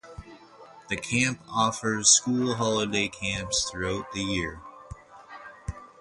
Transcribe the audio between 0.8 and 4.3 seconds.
The camp offers school holiday camps throughout the